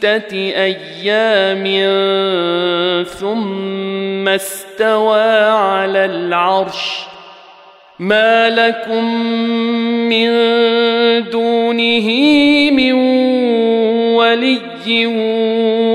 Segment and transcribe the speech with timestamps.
[0.00, 1.64] ستة أيام
[3.04, 7.00] ثم استوى على العرش.
[7.98, 9.24] ما لكم
[10.08, 10.30] من
[11.30, 12.08] دونه
[12.70, 12.92] من
[14.14, 15.06] ولي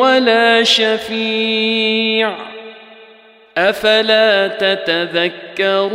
[0.00, 2.34] ولا شفيع.
[3.58, 5.94] أفلا تتذكرون؟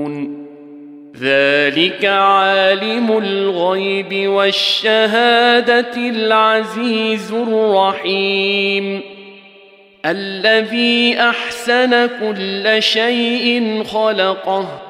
[1.21, 9.01] ذلك عالم الغيب والشهادة العزيز الرحيم.
[10.05, 14.81] الذي أحسن كل شيء خلقه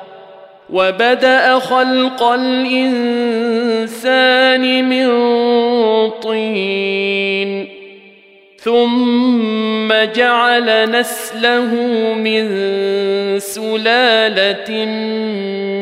[0.70, 2.90] وبدأ خلق الإنسان
[4.90, 5.10] من
[6.10, 7.81] طين.
[8.64, 11.74] ثم جعل نسله
[12.14, 12.50] من
[13.40, 14.86] سلالة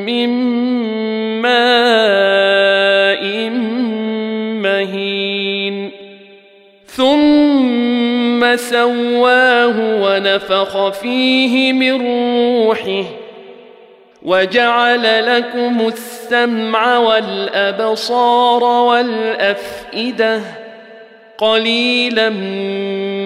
[0.06, 0.30] من
[1.42, 3.24] ماء
[4.64, 5.92] مهين.
[6.88, 13.04] ثم سواه ونفخ فيه من روحه.
[14.22, 20.59] وجعل لكم السمع والأبصار والأفئدة.
[21.40, 22.30] قليلا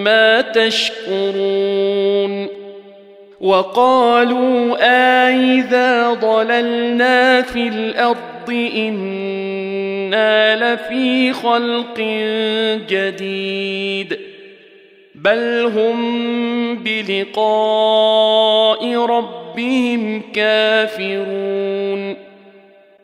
[0.04, 1.84] ما تشكرون
[3.40, 12.00] وقالوا أإذا ضللنا في الأرض إنا لفي خلق
[12.88, 14.18] جديد
[15.14, 18.26] بل هم بلقاء
[18.96, 22.23] ربهم كافرون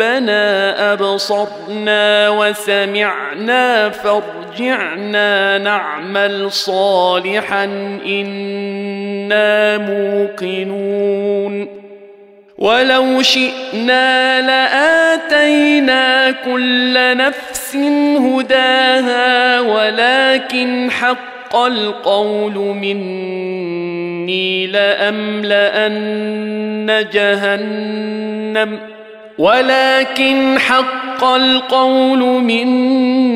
[0.00, 7.64] ربنا أبصرنا وسمعنا فارجعنا نعمل صالحا
[8.06, 11.68] إنا موقنون.
[12.58, 17.76] ولو شئنا لآتينا كل نفس
[18.16, 25.96] هداها ولكن حق القول مني لأملأن
[27.12, 28.95] جهنم.
[29.38, 33.30] ولكن حق القول مني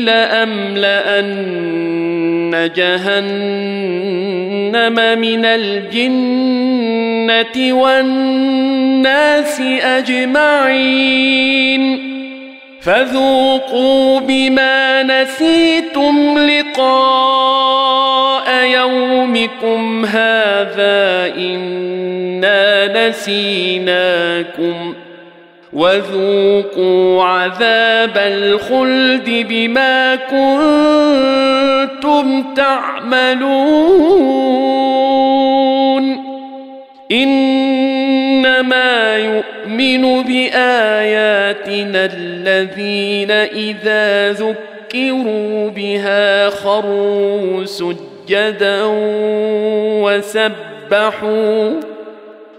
[0.00, 1.56] لأملأن
[2.76, 3.18] جهنم
[5.18, 6.62] من الجنة
[7.72, 11.26] والناس أجمعين.
[12.86, 17.95] فذوقوا بما نسيتم لقاء
[18.72, 24.94] يومكم هذا إنا نسيناكم
[25.72, 30.16] وذوقوا عذاب الخلد بما
[31.96, 33.46] كنتم تعملون
[37.12, 48.05] إنما يؤمن بآياتنا الذين إذا ذكروا بها خروا سجدا
[50.02, 51.80] وسبحوا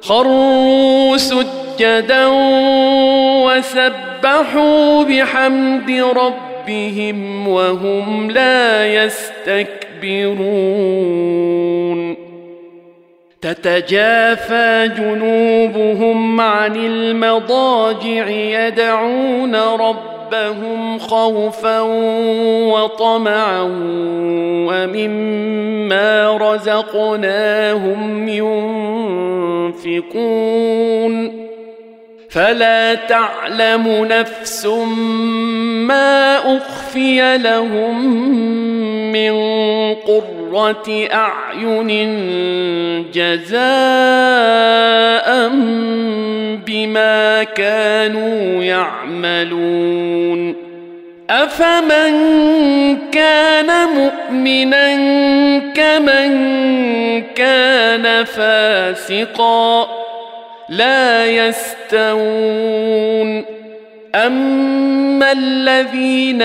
[0.02, 2.26] خروا سجدا
[3.46, 10.48] وسبحوا بحمد ربهم وهم لا يستكبرون
[13.42, 20.17] تتجافى جنوبهم عن المضاجع يدعون ربهم
[21.00, 21.82] خوفا
[22.72, 23.62] وطمعا
[24.68, 28.28] ومما رزقناهم
[29.88, 31.48] ينفقون
[32.30, 34.66] فلا تعلم نفس
[35.88, 38.08] ما اخفي لهم
[39.12, 39.34] من
[39.96, 41.92] قره اعين
[43.12, 43.58] جزاء
[46.66, 50.56] بما كانوا يعملون
[51.30, 52.14] افمن
[53.12, 54.98] كان مؤمنا
[55.74, 56.34] كمن
[57.36, 59.88] كان فاسقا
[60.70, 62.78] لا يستوون
[64.26, 66.42] اما الذين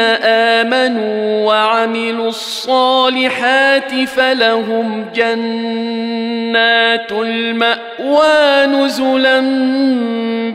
[0.67, 9.41] امنوا وعملوا الصالحات فلهم جنات الماوى نزلا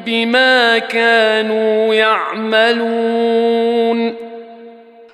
[0.05, 3.07] بما كانوا يعملون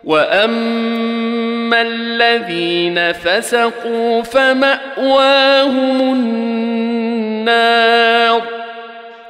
[0.03, 6.01] واما الذين فسقوا فماواهم
[7.43, 7.83] النار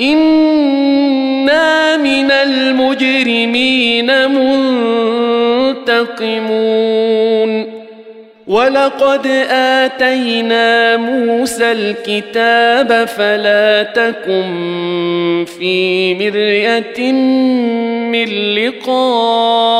[0.00, 4.06] أنا من المجرمين
[5.78, 6.64] منتقمون
[8.46, 17.12] ولقد اتينا موسى الكتاب فلا تكن في مريه
[18.12, 19.74] من لقائه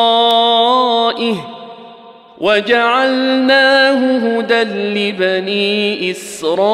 [2.41, 6.65] وجعلناه هدى لبني إسرائيل.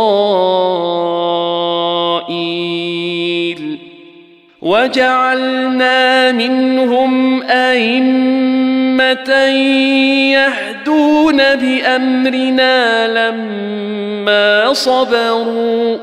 [4.62, 9.30] وجعلنا منهم أئمة
[10.32, 15.96] يهدون بأمرنا لما صبروا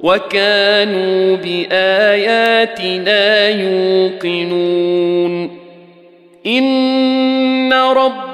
[0.00, 5.50] وكانوا بآياتنا يوقنون.
[6.46, 8.33] إن رب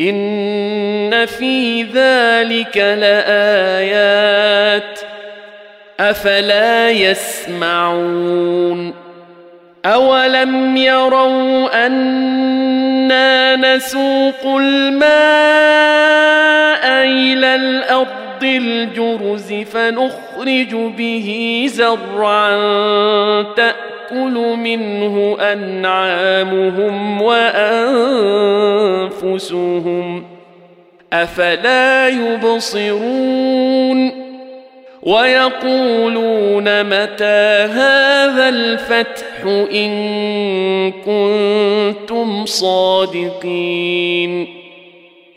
[0.00, 4.32] ان في ذلك لايات
[6.00, 8.32] افلا يسمعون
[9.84, 15.02] اولم يروا أنا نسوق الماء
[17.04, 22.52] إلى الأرض الجرز فنخرج به زرعا
[23.56, 27.22] تأكل تاكل منه أنعامهم
[29.22, 30.24] وأنفسهم
[31.12, 33.42] أفلا يبصرون
[35.02, 43.82] ويقولون متى هذا الفتح إن كنتم صادقين